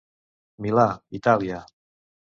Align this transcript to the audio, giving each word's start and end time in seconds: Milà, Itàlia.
Milà, 0.65 0.87
Itàlia. 1.21 1.63